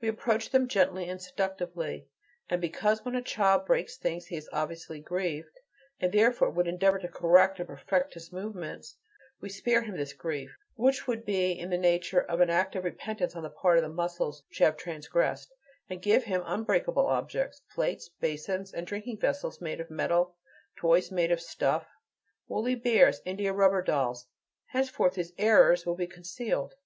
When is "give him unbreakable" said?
16.00-17.06